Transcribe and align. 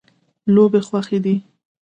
لوبې 0.53 0.79
خوښې 0.87 1.17
دي. 1.23 1.35